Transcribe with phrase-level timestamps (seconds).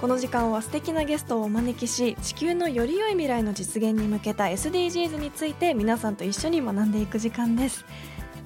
[0.00, 7.84] この時間は素敵なゲストをお招きし地球のより良い未来の実現に向けた SDGs について皆さんと一緒に学んでいく時間です、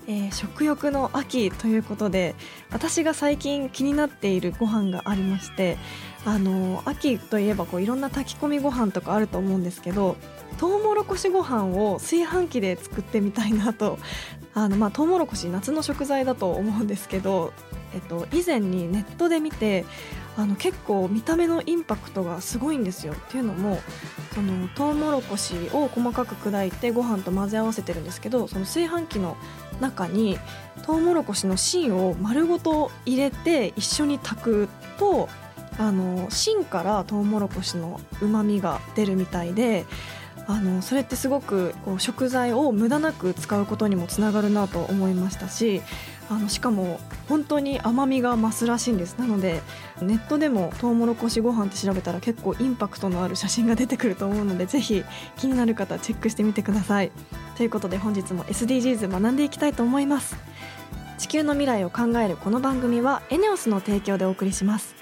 [0.07, 2.35] えー食欲の秋ということで
[2.71, 5.79] 私が最近気になっているご飯がありまして
[6.25, 10.17] あの秋といえばこういろんな炊き込みご飯とかあると思うんですけど
[10.59, 13.99] トウモロコシご飯を炊飯器で作ってみたいなと
[14.55, 17.53] あのまあトウモロコシ夏の食材だと思うんですけど、
[17.95, 19.85] えっと、以前にネットで見て
[20.39, 23.13] あの結構見た目のインパクトがすごいんですよ。
[23.13, 23.81] っていうのも
[24.33, 29.37] そのトウモロコシを細かく砕いてご飯と混ぜ合わせてるんですけどその炊飯器の
[29.81, 30.39] 中に
[30.85, 35.29] トウモロコシの芯を丸ごと入れて一緒に炊くと
[35.77, 39.87] あの芯からトウモロコシのうまみが出るみたいで
[40.49, 45.83] あのそれってすごくこう食材を無駄なく使うことにもつながるなと思いましたし
[46.31, 49.19] あのしかも本当に甘みが増すらしいんです。
[49.19, 49.61] なので
[50.01, 55.05] ネットでもトウモロコシご飯って調べたら結構インパクトのある写真が出てくると思うのでぜひ
[55.37, 57.13] 気になる方チェックしてみてください。
[57.57, 60.37] ということで本日も SDGs 学んでいきたいと思います。
[61.19, 64.95] 地球の未来を考えるこの番組はエネオスの提供でお送りします。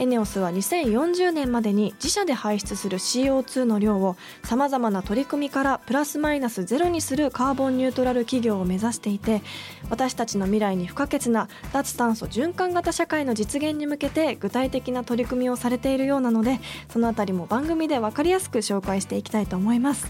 [0.00, 9.42] エネオスは2040年までに自社で排出する CO2 の量をさまざまな取り組みからプラスマイナスゼロにするカーボンニュートラル企業を目指していて
[9.90, 20.08] 私たちの未来に不可欠な脱炭素循環型社会の実現に向けて具体的な取り組みをされているようなのでそのあたりも番組で分かりやすく紹介していきたいと思います。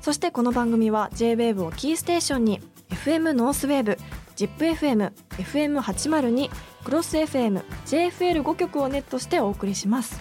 [0.00, 3.98] そしてこの番組は JWAVE をキーステーションに FM ノースウェーブ
[4.36, 6.50] ZIPFM、FM802、
[6.88, 10.18] クロス FM、JFL5 曲をネットしてお送りします。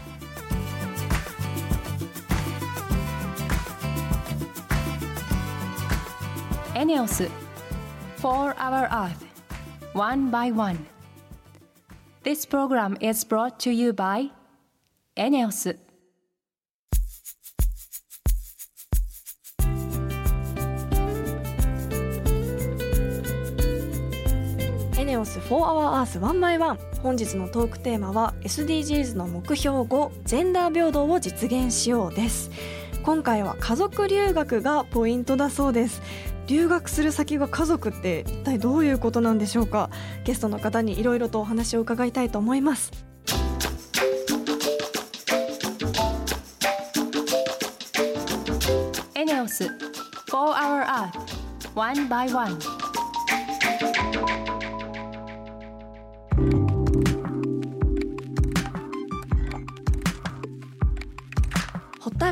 [6.76, 7.30] エネオス
[8.18, 9.16] For Our Earth
[9.94, 10.86] One by One
[12.26, 14.30] This program is brought to you by
[15.16, 15.78] エネオス
[25.18, 32.52] エネオス4 Hour Earth 1 by 1本日のトークテーマは SDGs の目標5ジェンダー平等を実現しようです。
[33.02, 36.04] 今回は家族留学がポイントだそうです。
[36.46, 39.90] 留学する先が家族って一体どういうことなんでしょうか？
[40.24, 42.92] ゲストの方にいろいろとお話を伺いたいと思います。
[49.16, 49.72] エネオス4
[50.30, 51.10] Hour Earth
[51.74, 52.60] One by One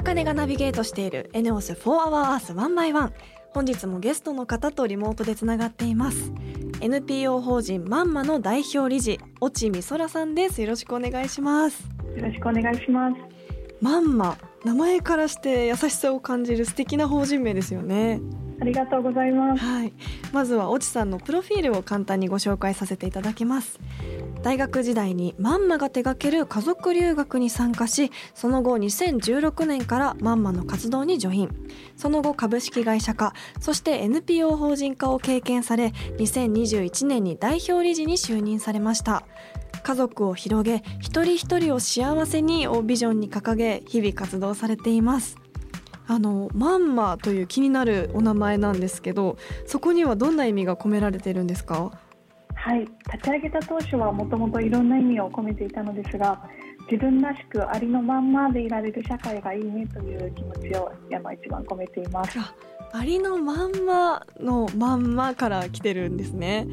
[0.05, 3.11] 茜がナビゲートしているエネオス4 Hour Earth 1 by 1
[3.55, 6.31] 本日もゲストの方とリモートでつながっています。
[6.79, 10.61] NPO 法人まんまの代表理事越智美空さんです。
[10.61, 11.89] よろしくお願いします。
[12.15, 13.15] よろしくお願いします。
[13.81, 14.37] まんま。
[14.63, 18.21] 名前からして優しさを感じる素敵な法人名ですよね。
[18.61, 19.63] ありがとうございます。
[19.63, 19.93] はい。
[20.31, 23.79] まずは越智さんのプロフィールを簡単にご紹介させていただきます
[24.45, 31.49] 大学時代にまんまが手掛ける家族留学に参加しその後2016年からまんまの活動にジョイン。
[31.97, 35.87] その後株式会社化そして NPO 法人化を経験され
[36.19, 39.25] 2021年に代表理事に就任されました。
[39.81, 45.37] 家族を広げ一人一人を幸せにをビジョンに掲げ日々活動されています。
[46.05, 52.04] あのまんまという気になるお名前なんですけどそこにはどんな意味が込められているんですか？
[52.65, 52.89] はい、立
[53.25, 56.41] ち上げた当初はもともといろんな意味を込めていたのですが、
[56.89, 62.39] 自分らしくありのまんまでいられる社会がいいねという気持ちをあの一番込めています。
[62.91, 66.65] ありのまんまのまんまから来てるんですね、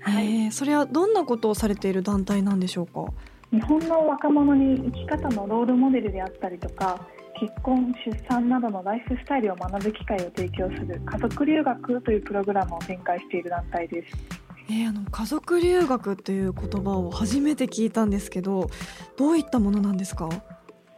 [0.00, 3.04] はいへえそれはどんなことをされている団体なんでしょうか？
[3.52, 7.06] 日本の若者に生き方のロールモデルであったりとか、
[7.38, 14.41] 結婚、出産などのライフスタイルを学ぶ機会を提供する家族留学というプログラムを展開している団体です。
[14.72, 18.70] えーあの家族留学という言葉を初めて聞いたんですけど
[19.16, 20.28] どういったものなんですか？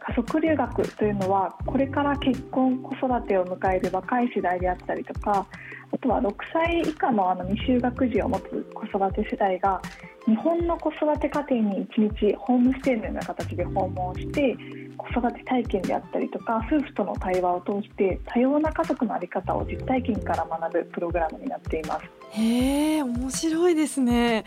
[0.07, 5.47] 家族留学というのはこれから結婚子育てを迎える若い世代であったりとか
[5.91, 8.43] あとは6歳以下のあの未就学児を持つ
[8.75, 9.81] 子育て世代が
[10.27, 14.55] 日本の子育て家庭に1日ホームステイのような形で訪問して
[14.97, 22.05] 子育て体験であったりとか夫婦との対話を通して多様な家族の在り方を実体験から学ぶプログラムになっています。
[22.31, 24.43] へえ面白いですね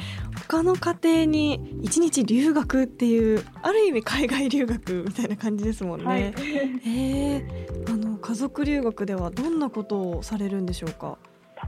[0.48, 6.04] 他の家庭に一日留学っていうある意味海外留学みたいな感じですもんね。
[6.06, 6.32] はい、へ
[6.84, 11.16] えあの家族留学ではどんなことをされるんでしょうか？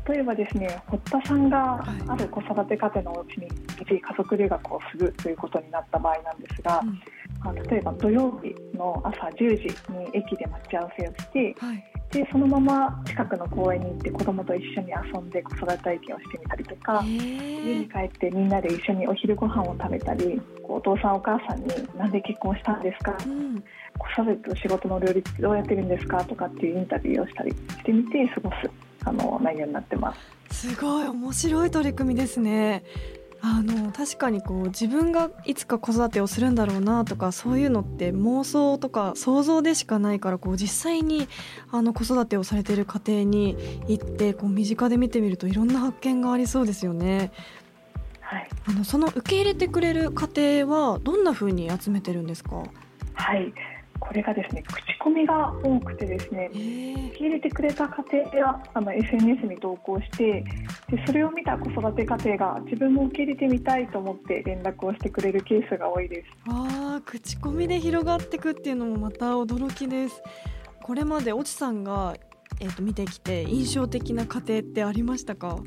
[0.08, 7.00] 例えばですね堀田さんがある子育て家庭のお家に一時家族留学をするということになった場合なんですが、うん
[7.40, 23.62] まあ、例えば土曜日の朝10時に駅で待ち合わせをして、はい、でそのまま近くの公園に行って子どもと一緒に遊んで子育て体験をしてみたりとか家に帰ってみんなで一緒にお昼ご飯を食べたりお父さんお母さんに「なんで結婚したんですか?」うん
[23.98, 26.24] 子育てと仕事の両立どうやってるんですか？
[26.24, 28.56] とかっていうインタビューをしたりしてみて過ごす
[29.04, 30.14] あの内容になってま
[30.48, 30.70] す。
[30.70, 32.82] すごい面白い取り組みですね。
[33.42, 41.26] あの確かにこう自分がいつか子育てをするんだろうなとかそういうのって妄想とか想像でしかないからこう実際に
[41.70, 43.56] あの子育てをされている家庭に
[43.88, 47.32] 行ってこう身近で見てみるといろんな発見がありそうですよね。
[48.20, 52.62] はい、あのその受け入れてくれる家庭はどんなふうに集めてるんですか？
[53.14, 53.52] はい
[54.00, 56.58] これがですね口コミが多くてですね受
[57.16, 60.42] け入れてくれた家庭があの SNS に投稿して
[60.90, 66.28] でそれを見た子育て家庭が自分も受け入れてみたいと思って連絡をしてくれるケースが多いです。
[66.48, 70.22] あ口コミで広がっていくっていうのもまた驚きです。
[70.82, 72.14] これまで越智さんが、
[72.60, 75.58] えーと見てきて印象的な家庭ってありましたか？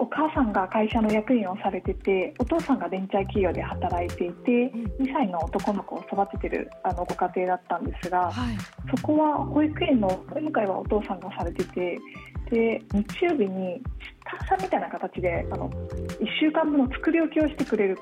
[0.00, 8.56] お母さんが会社の役員をされててお父さんがベンチャー企業で働いていて2歳の男の子を育ててるあのご家庭だったんですが、はい、
[8.96, 11.98] そこは保育園のお迎えはお父さんがされてて
[12.50, 13.82] で日曜日に
[14.38, 17.98] 下さみたいな形であの1週間分の作り置きをしてくれる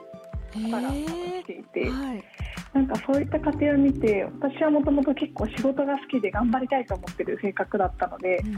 [0.53, 1.91] 方が来ていて。
[1.91, 2.25] はい
[2.75, 8.57] なんかそういった過程を見て私はもともと結構仕事が好きで頑張りたいと思ってる性格だったので、うん、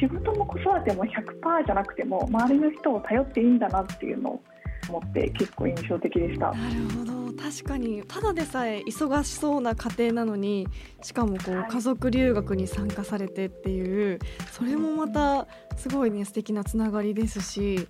[0.00, 4.42] 仕事も子育ても100%じゃなくても周りの人を頼っていいんだなっていうのを
[4.90, 6.52] 思って結構印象的でした。
[6.52, 10.68] なるほど確かにただでさえ忙しそうな家庭なのに
[11.02, 14.18] しかもこう家族留学に参加されてっていう
[14.52, 15.46] それもまた
[15.76, 17.88] すごいね素敵なつながりですし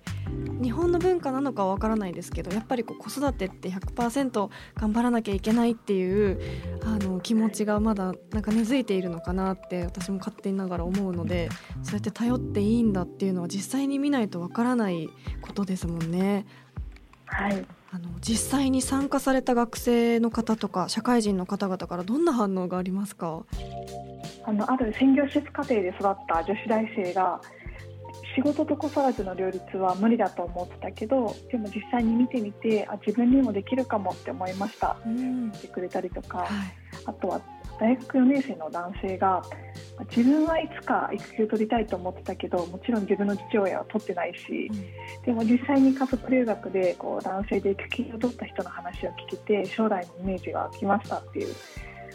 [0.61, 6.39] 日本の文化なのかわからないですけどやっぱりこう子育てって100%頑張らなきゃいけないっていう
[6.83, 11.49] あの気持ちがまだなんか根付いているのかなって私も勝手にながら思うので
[11.83, 15.09] そうやって頼っていいんだっていうのは実際に見ないとわからない
[15.41, 16.45] ことですもんね。
[17.31, 17.65] はい。
[17.93, 23.43] あの実際に参加された学生の方とか社会人の方々からどんな反応がありますか？
[24.45, 27.41] あのある専業施設家庭で育った女子大生が
[28.33, 36.47] 仕事と子育ての両立は無理だと思ってたけどでも実際に見てみてあ自分にもできるかもって思いました、うん、ってくれたりとか、はい、
[37.05, 37.41] あとは
[37.81, 39.41] 大学4年生の男性が
[40.15, 51.55] 自分はいつか育休取りたいと思ってたけどもちろん自分の父親は取ってないし、うん、でも実際に家族留学でこう男性で育休を取った人の話を聞けて将来のイメージが湧きましたっていう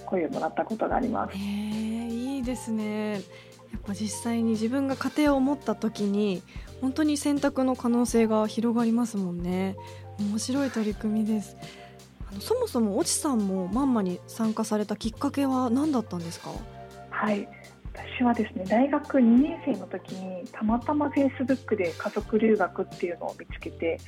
[0.04, 1.36] 声をもらったことがあります。
[1.36, 3.14] いいですね。
[3.14, 3.20] やっ
[3.84, 6.44] ぱ実際に自分が家庭を持った時に
[6.80, 9.74] 本当に選択の可能性が広がりますもんね。
[10.20, 11.56] 面白い取り組みです
[12.40, 16.50] そもそも越智さんもマンマに参加されたきっかけは何だったんですか？
[17.10, 17.48] はい。
[18.18, 23.98] 私はですね大学2年生の時にたまたまフェイスブックで家族留学っていうのを見つけて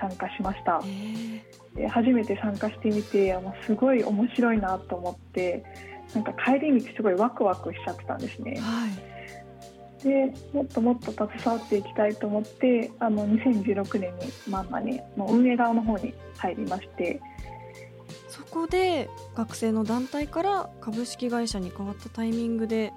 [0.00, 0.82] 参加しました。
[1.74, 5.64] で初めて参加してみてあのすごい面白いなと思って
[6.14, 8.88] なんか帰り道すごいワクワクしちゃってたんですね、は
[10.00, 17.37] い、でもっともっと携わっていきたいと思ってあの2016年にマンマにの運営側の方に入りましてそ
[18.50, 22.92] こで学生の団体から株式会社に変わったタイミングで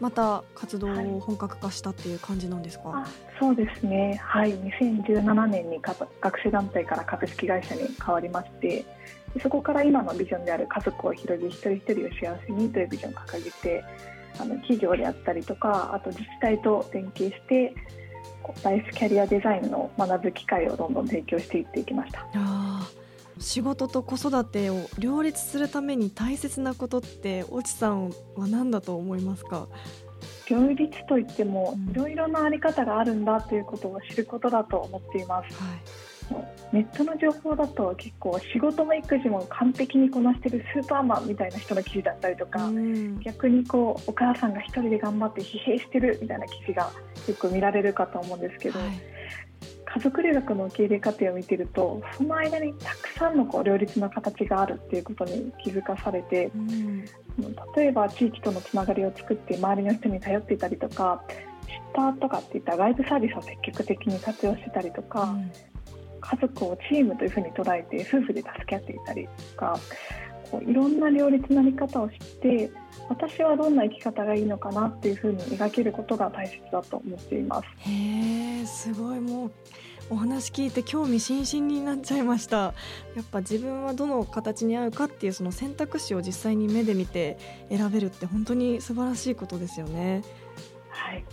[0.00, 3.04] また活動を本格化したっていう感じなんですか、はい、
[3.40, 4.20] そうですね。
[4.22, 4.52] はい。
[4.52, 8.84] 2017年に学生団体から株式会社に変わりまして
[9.42, 13.84] そこから今のビジョンである家族を広げ一人一人を幸せにというビジョンを掲げて
[14.38, 17.74] あの企業であったりとかあと自治体と連携して
[18.62, 22.26] ライフキャリアデザインの学ぶ機会をどんどん提供していっていきました。
[23.38, 29.68] 仕事と子育てを両立するために大切なことって越智さんは何だと思いますか？
[30.48, 35.56] 両立といってもいろいろなあり方があるんだということを知ることだと思っています、
[36.32, 36.40] は
[36.72, 46.90] い、ネットの情報だと結構仕事も育児も完璧にこなしてるスーパーマンみたいな人の記事だったりとか、うん、逆にこうお母さんが一人で頑張って疲弊してるみたいな記事が
[47.28, 49.15] よく見られるかと思うんですけど、はい
[49.96, 57.04] 家族留学の受け入れ過程を見てるとその間にたくさんのこう両立の形があるっていうことに気づかされて、うん、
[57.74, 61.24] 例えば地域とのつながりを作って周りの人に頼っていたりとか
[61.66, 65.50] シッターとかっていった外部サービスを積極的に活用してたりとか、うん、
[66.20, 69.78] 家族をチームというふうに捉えて夫婦で助け合っていたりとか
[70.50, 72.70] こういろんな両立の在り方を知って
[73.08, 77.66] 私はどんな生き方がいいのかなっていうふうに描けることが大切だと思っています。
[77.88, 79.20] へーすごい。
[79.20, 79.52] もう
[80.08, 82.56] お話聞いて興味津々になっちゃいました。
[82.56, 87.38] やっぱ自分はどの形に合うかっていうその選択肢を実際に目で見て
[87.70, 90.22] 選べるって本当に素晴らしいことですよね。
[90.88, 91.24] はい。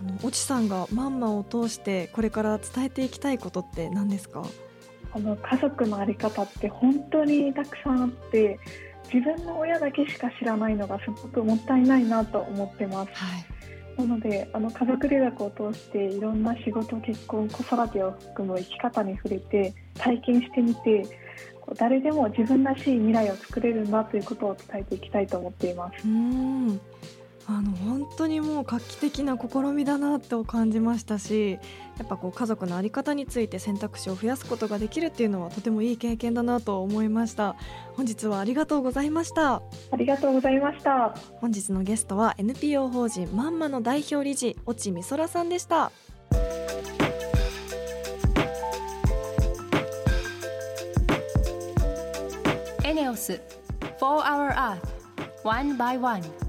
[0.00, 4.44] あの越智さんがマンマを通してこれから伝えていきたいことって何ですか？
[5.12, 8.58] あの家族の在り方って本当にたくさんあって
[9.12, 13.10] 自分の親だけしか知らないのがすごくもったいないなと思ってます。
[13.14, 13.58] はい
[13.98, 21.04] なのであの家族留学を通していろんな仕事結婚子育てを含む生き方に触れて体験してみて
[21.76, 26.06] 誰でも自分らしい未来を作れるんだということを伝えていきたいと思っています。
[26.06, 26.80] うん
[27.50, 31.52] あの本当にもう画期的な試みだなと感じましたし
[31.96, 37.56] やっぱこう家族の在り方について選択肢を増やすことができるっていうのはとてもいい経験だなと思いました。
[37.96, 39.54] 本日はありがとうございました。
[39.54, 39.62] あ
[39.96, 41.14] りがとうございました。
[41.40, 45.90] 本日のゲストは NPO 法人まんまの代表理事越智美空さんでした。
[52.84, 53.40] エネオス
[53.98, 54.78] 4 Hour Earth
[55.44, 56.47] One by One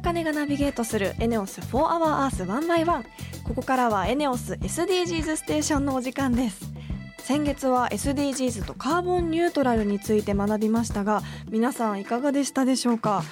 [0.00, 3.04] 茜がナビゲートするエネオス4 Hour Earth 1 by 1
[3.44, 6.72] ここからはエネオス SDGs ステーションのお時間です。
[7.18, 13.22] 先月は SDGs とカーボンニュートラルについて学びましたが皆さんいかがでしたでしょうか？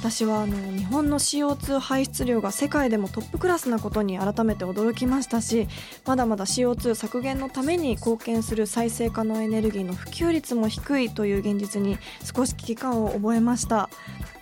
[0.00, 5.66] 私はあの日本の CO2 排出量が世界でもトップクラスなことに改めて驚きましたし
[6.04, 13.90] まだまだ CO2 削減のために貢献する再生可能エネルギーの普及率も低いという現実に少し危機感を覚えました。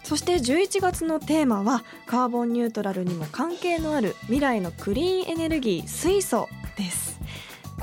[0.02, 7.13] そして11月のテーマはカーボンニュートラルにも関係のある未来のクリーンエネルギー水素です。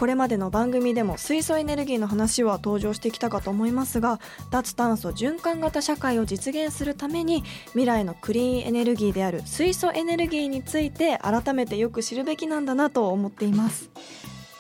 [0.02, 13.92] これまでの番組でも水素エネルギーの話は登場してきたかと思いますが脱炭素循環型社会を実現するために未来のクリーンエネルギーである水素エネルギーについて改めてよく知るべきなんだなと思っています。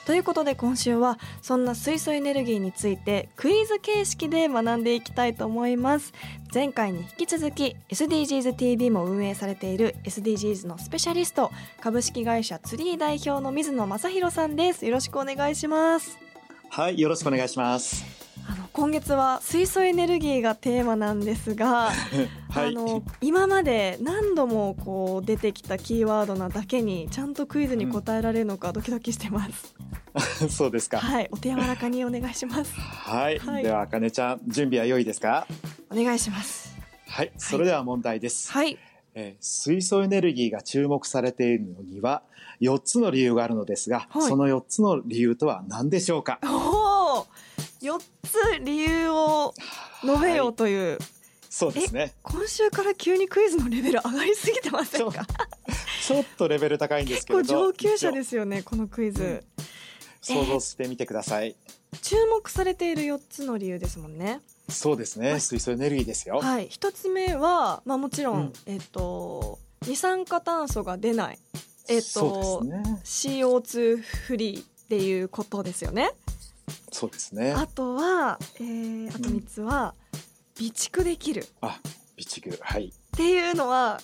[0.05, 6.13] ということで今週はそんな水素エネルギーについてクイズ形式で学んでいきたいと思います。
[6.53, 14.85] 前回に引き続き SDGs TV も運営されている SDGs のスペシャリスト株式会社ツリー代表の水野正弘さんです。
[14.85, 16.17] よろしくお願いします。
[16.69, 18.21] はいよろしくお願いします。
[18.49, 21.91] あの今月は水素エネルギーがテーマなんですが、
[22.49, 29.75] はい、あの今まで何度もこう出てきたキーワードなだけにちゃんとクイズに答えられるのかドキドキしてます。
[30.49, 30.99] そうですか。
[30.99, 32.73] はい、お手柔らかにお願いします。
[32.73, 35.47] はい、はい、では、あかねちゃん、準備は良いですか？
[35.89, 36.75] お願いします。
[37.07, 38.51] はい、それでは問題です。
[38.51, 38.77] はい。
[39.13, 42.23] えー、水素エネルギーが注目されているのには
[42.61, 46.39] 4つの理由があるのですが、はい、その4つの理由とは何でしょうか？
[46.45, 47.27] おお
[47.81, 49.53] 4つ理由を
[50.03, 50.99] 述べようという、はい、
[51.49, 52.13] そうですね。
[52.23, 55.25] 今週から急にクイズのレベル上がりすぎてませんか？
[56.07, 57.39] ちょっとレベル高いんですけど。
[57.39, 59.43] 結構上級者ですよねこのクイズ、うん
[60.21, 61.55] 想像してみてください、
[62.01, 64.41] 注目されている4つの理由ですもんね。
[64.69, 66.39] そうですね、はい、水素エネルギーですよ。
[66.39, 66.67] はい。
[66.69, 71.39] 一つ目はまあもちろん、うん、えっ、と二酸化炭素が出ない
[71.89, 76.11] えっ、と、ね、CO2 フリーっていうことですよね。
[76.91, 77.51] そうですね。
[77.51, 79.95] あとは、えー、あと3つは、
[80.55, 81.45] 備蓄できる。
[81.61, 81.79] あ
[82.17, 82.57] 備蓄。
[82.61, 82.87] はい。
[82.87, 83.99] っていうのは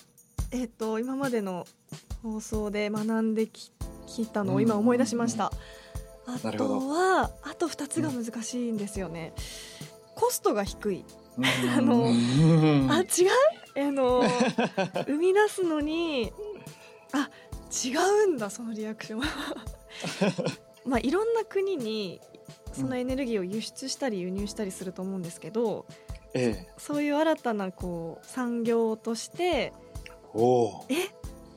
[0.50, 1.66] えっ、と今までの
[2.22, 3.70] 放送で学んでき
[4.32, 5.52] たのを今思い出しました、
[6.44, 9.32] あとはあと2つが難しいんですよね。
[10.14, 11.04] コストが低い。
[11.76, 13.88] あのあ違う？
[13.88, 14.22] あの
[15.06, 16.32] 生み出すのに
[17.12, 17.30] あ
[17.84, 19.22] 違うんだそのリアクション
[20.84, 22.20] まあいろんな国に
[22.72, 25.86] そのエネルギーを輸出したり輸入したりすると思うんですけど、
[26.34, 29.72] ええ、そういう新たなこう産業として
[30.34, 31.08] おえ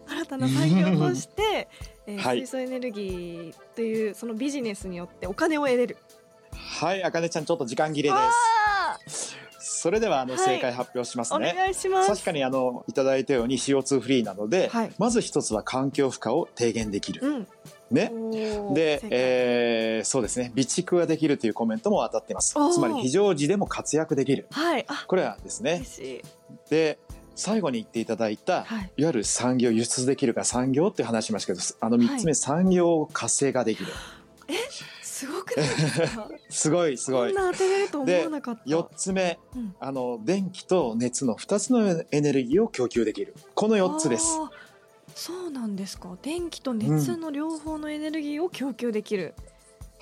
[0.07, 1.69] 新たな産業として
[2.07, 5.97] えーはい、水素エネルギーというそのビジネスによってお金を得れる。
[6.53, 8.17] はいあかねちゃんちょっと時間切れで
[9.07, 9.37] す。
[9.81, 11.53] それではあの、正解発表しますね。
[11.53, 12.09] お願いします。
[12.09, 17.47] 確かにあのいただいたように CO2 フリーなので、はい、まず一つは環境負荷を低減できる、うん、
[17.89, 18.11] ね。
[18.73, 20.51] でえーそうですね。
[20.55, 22.53] 備蓄ができるというコメントも当たっています。
[22.53, 24.47] つまり非常時でも活躍できる。
[24.51, 24.85] はい。
[24.87, 25.83] あこれはですね。
[26.69, 26.99] で
[27.41, 28.91] 最後に言っていただいた、はい。
[28.97, 33.91] い、わゆる産業輸出できるか産業っていう話しましたけどあの3つ目、産業活性化できる。
[35.01, 36.29] すごくないですか？
[36.49, 37.33] すごいすごい。
[37.33, 38.63] こんな当てれると思わなかった。
[38.63, 39.75] 4つ目うん。
[39.79, 43.35] あの電気と熱の2つのエネルギーを供給できる。
[43.53, 44.39] この4つです。
[45.13, 46.17] そうなんですか。
[46.21, 49.35] 電気と熱の両方のエネルギーを供給できる、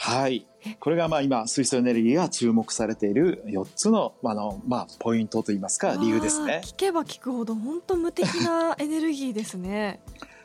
[0.01, 0.47] はい。
[0.65, 0.75] え？
[0.79, 6.61] これがまあ今水素エネルギーが注目されている4つのあの、まあ、ポイントといいますか理由ですね。
[6.63, 9.99] 聞けば聞くほど本当無敵なエネルギーですね。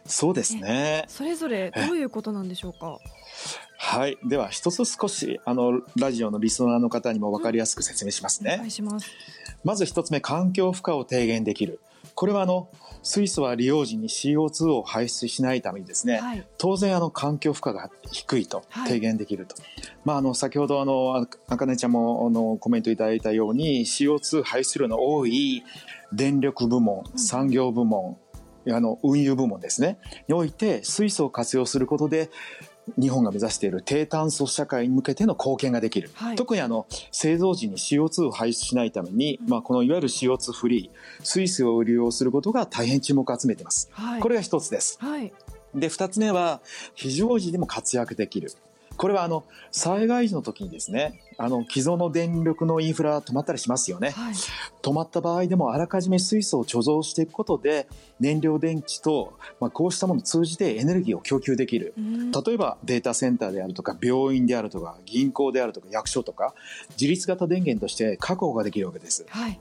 [0.06, 1.04] そうですね。
[1.06, 2.98] それぞれどういうことなんでしょうか？
[3.78, 4.18] はい。
[4.24, 9.06] では一つ少しあのラジオのリスナーの方にも分かりやすく説明しますおね、願いします。
[9.62, 11.80] まず一つ目環境負荷を低減できる
[12.14, 12.68] これはあの
[13.02, 16.46] 水素は利用時に CO2 を排出しないためにですね、はい。
[16.58, 18.92] 当然あの環境負荷が低いとはい。
[18.92, 19.56] 低減できると、
[20.04, 25.62] まああの先ほどあのあかねちゃんもあのコメントいただいたように CO2 排出量の多い
[26.12, 27.18] 電力部門うん。
[27.18, 28.16] 産業部門、
[28.70, 29.98] あの運輸部門ですね。
[30.26, 32.30] において水素を活用することで
[33.00, 36.36] 日本が目指している低炭素社会に向けての貢献ができる、はい。
[36.36, 39.48] 特にあの製造時に CO2 を排出しないために、うん。
[39.48, 43.88] まあ、このいわゆる CO2 フリー水素を利用することが大変注目を集めています。
[43.92, 44.20] はい。
[44.20, 44.98] これが一つです。
[45.00, 45.32] はい。
[45.74, 46.60] で2つ目は
[46.94, 48.52] 非常時でも活躍できる
[48.96, 54.10] これはあの災害時の時にですねあの既存の電力のインフラ止まったりしますよね。
[54.10, 54.34] はい。
[54.82, 57.88] 止まった場合でもあらかじめ水素を貯蔵していくことで
[58.20, 61.94] 燃料電池と、まあ、こうしたものを通じてエネルギーを供給できる。
[61.98, 62.30] うん。
[62.30, 66.54] 例えばデータセンターであるとか病院であるとか銀行であるとか役所とか
[66.90, 69.26] 自立型電源として確保ができるわけです。
[69.28, 69.58] はい。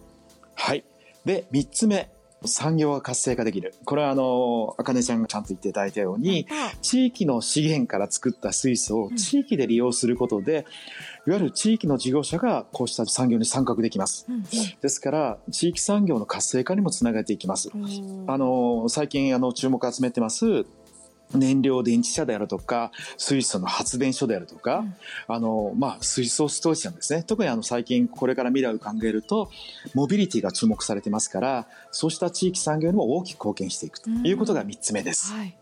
[0.56, 0.84] はい、
[1.26, 2.12] で3つ目
[2.46, 3.74] 産業が活性化できる。
[3.86, 9.16] これはあのあかねちゃんがちゃんと言っていただいたようにあ地域の資源から作った水素をうん。
[9.16, 10.66] 地域で利用することで、
[11.26, 14.26] いわゆる地域の事業者がこうした産業に参画できます。
[14.30, 14.44] うん
[14.82, 17.70] ですから地域産業の活性化にもつながっていきます。
[17.74, 20.66] うんあの最近あの注目を集めてます
[21.34, 24.96] 燃料電池車であるとか水素の発電所であるとか、うん。
[25.28, 27.24] あのまあ、水素ストーリーなんですね。
[27.24, 29.50] 特にあの最近これから未来を考えると
[29.94, 35.34] モビリティが注目されてますからそうした地域産業にも大きく貢献していくということが3つ目です。
[35.34, 35.56] はい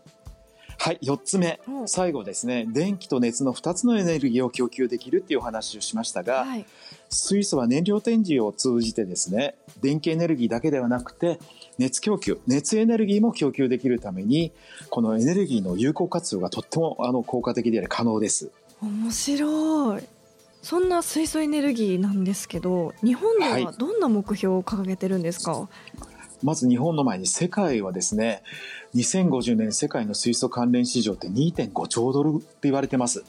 [0.84, 1.60] はい、4つ目。
[1.68, 2.66] お最後ですね。
[2.68, 6.66] 電気と熱の2つのエネルギーを供給できるっていうお話をしましたが、はい。
[7.08, 11.38] 水素は燃料電池を通じてですね電気エネルギーだけではなくて
[11.78, 14.50] 熱供給熱エネルギーも供給できるために
[14.90, 18.50] このエネルギーの有効活用がとってもあの効果的であり可能です。
[18.80, 20.02] 面白い。
[20.62, 23.68] そんな水素エネルギーなんですけど日本でははい。
[23.78, 25.68] どんな目標を掲げてるんですか、
[26.42, 28.42] まず日本の前に世界はですね
[28.94, 33.24] 2050年世界の水素関連市場って2.5兆ドルって言われてます。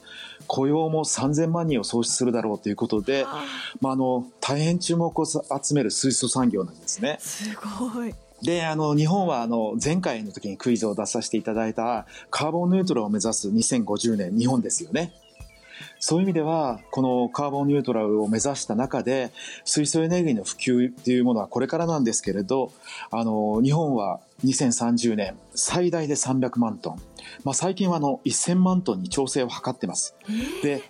[0.47, 3.45] 雇用も3000万人を創出するだろうということで、あ
[3.79, 5.41] まあ、あの大変注目を集
[5.73, 7.17] める水素産業なんですね。
[7.19, 8.13] すごい。
[8.41, 15.13] であの日本はあの前回の時にクイズを出させていただいたカーボンニュートラルを目指す2050年日本ですよね。
[16.05, 19.31] そういう意味ではこのカーボンニュートラルを目指した中で
[19.63, 22.73] 水素エネルギーの普及っていうものはこれからなんですけれど
[23.09, 27.01] あの日本は2030年最大で300万トン、
[27.45, 30.17] まあ、最近はあの1000万トンに調整を図ってます。
[30.61, 30.83] で、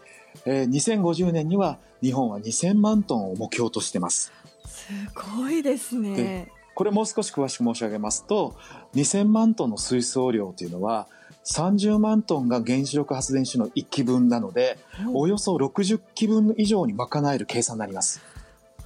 [0.48, 4.34] えー2050年には日本は2000万トンを目標としてます。
[4.66, 4.90] す
[5.38, 8.56] ごいですねでこれもう少し詳しく申し上げますと
[8.96, 11.08] 2000万トンの水素量というのは
[11.46, 14.78] 30万トンが原子力発電所の1基分なので
[15.14, 18.33] およそ60基分以上に賄える計算になります。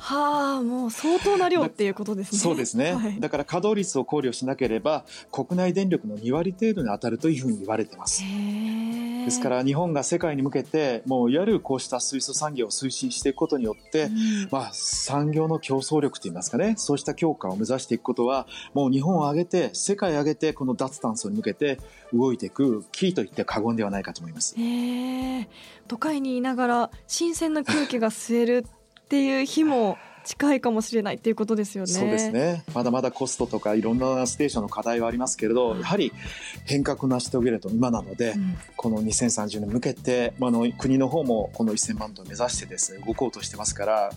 [0.10, 2.40] はあもう相当な量っていうことですね。
[2.40, 3.20] そうですね、はい。
[3.20, 8.24] だから稼働率を考慮しなければ国内電力の2割程度に当たるというふうに言われてます。
[8.24, 14.48] ですから日本が世界に向けてもういわゆるこうした水素産業を推進していくことによって、うん。
[14.50, 16.76] まあ、産業の競争力といいますかね。
[16.78, 21.80] そうした強化を目指していくことはもう日本を挙げて世界を挙げてこの脱炭素に向けて
[22.14, 24.56] 動いていくキーといって過言ではないかと思います。
[25.90, 28.66] 都会にいながら新鮮な空気が吸える
[29.08, 31.90] っていう日も近いかもしれないっていうことですよね。
[31.90, 36.12] そうですねまだまだコストとかいろんなステーションの課題はありますけれどやはり
[36.66, 44.12] 変革を成し遂げると今なので、うんこの2030年に向けて、まあ、あの国の方もこの1000万トンを目指してですね動こうとしてますから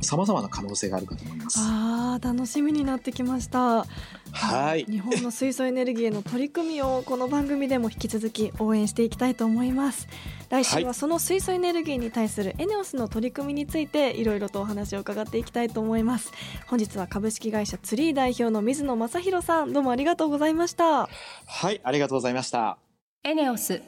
[0.00, 1.58] さまざまな可能性があるかと思います。
[1.60, 3.86] あー楽しみになってきました。
[4.32, 10.08] はい日本の水素エネルギーへの取り組みをこの番組でも引き続き応援していきたいと思います。
[10.52, 16.30] 来週ははその水素エネルギーに対するエネオスの取り組みについていろいろとお話を伺っていきたいと思います。
[16.66, 21.08] 本日は株式会社ツリー代表の水野正弘さんどうもありがとうございました。
[21.46, 22.76] はい、ありがとうございました。
[23.24, 23.80] エネオス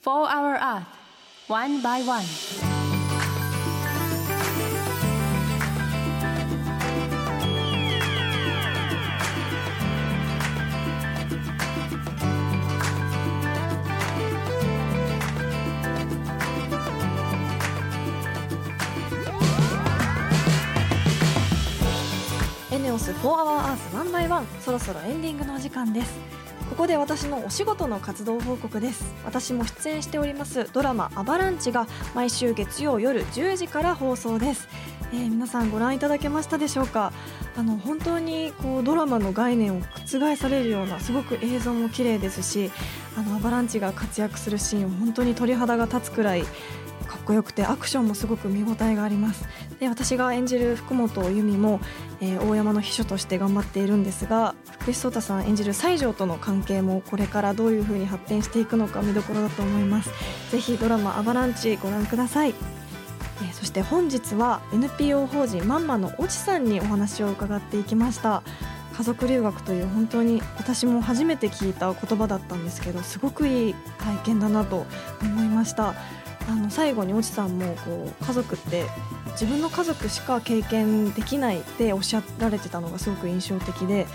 [0.00, 0.84] For Our Earth
[1.48, 2.75] One by One
[23.06, 26.12] エネオス4 Hour Earth 1 by 1そろそろエンディングのお時間です。
[26.70, 29.04] ここで私のお仕事の活動報告です。
[29.24, 34.68] 私も出演しておりますドラマアバランチが毎週月曜夜10時から放送です、
[35.12, 37.12] えー皆さんご覧いただけましたでしょうか？
[37.56, 42.72] あの本当にこうドラマの概念を覆されるようなすごく映像も綺麗ですし
[43.16, 46.44] あのアバランチが活躍するシーン本当に鳥肌が立つくらい
[47.26, 49.44] こよくてアクションもすごく見応えがあります。
[49.80, 51.80] で私が演じる福本由美も、
[52.20, 60.10] えー大山の秘書として頑張っているんですが福士蒼太さん演じる西条との関係もこれからどういう風に発展していくのか見どころだと思います。
[60.50, 62.54] ぜひドラマ「アバランチ」ご覧ください。
[63.42, 68.42] えそして本日は NPO 法人まんまの越智さんにお話を伺っていきました。
[68.96, 74.86] 家族留学という本当に私も初めて聞いた言葉だったんですけどすごくいい体験だなと
[75.20, 75.94] 思いました。
[76.48, 78.84] あの最後に越智さんもこう家族って
[79.32, 84.06] 自分の家族しか経験できないっておっしゃられてたのがすごく印象的で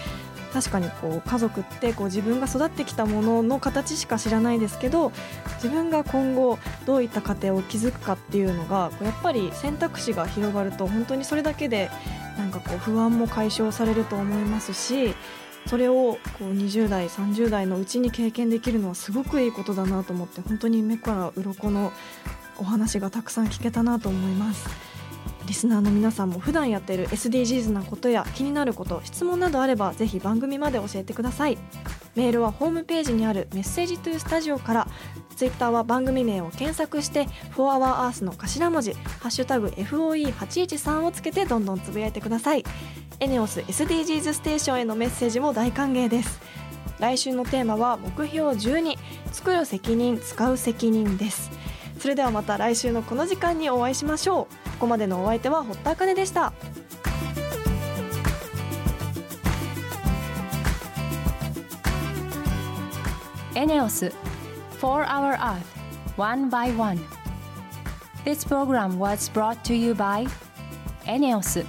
[0.54, 5.12] 確かにこう家族ってこう自分が育ってきたものの形しか知らないですけど
[5.56, 11.90] 自分が今後どういった家庭を築くかっていうのがこうやっぱり選択肢が広がると本当にそれだけで
[12.38, 15.16] なんかこう不安も解消されると思いますし
[15.72, 21.94] それをこう20代30代のうちに経験できるのはすごくいいことだなと思って本当に目から鱗の
[22.58, 24.68] お話がたくさん聞けたなと思います。
[25.48, 31.58] リスナーの皆さんも普段やっている SDGs なことや気になること質問などあればぜひ番組まで教えてください。
[32.16, 34.88] メールはホームページにあるメッセージトゥースタジオから
[35.38, 42.66] ツイッターは番組名を検索して「4HourEarth」の頭文字「ハッシュタグ #FOE813」をつけてどんどんつぶやいてください。
[43.22, 46.42] エネオス SDGs ステーションへのメッセージも大歓迎です。
[46.98, 48.98] 来週のテーマは目標12
[49.32, 51.52] 作る責任使う責任です。
[52.00, 54.70] それではまた来週のこの時間にお会いしましょう。
[54.72, 56.52] ここまでのお相手は堀田茜でした。
[63.54, 64.12] エネオス
[64.80, 65.62] 4 Hour Earth
[66.18, 67.00] One by One.
[68.26, 70.28] This program was brought to you by
[71.06, 71.64] エネオス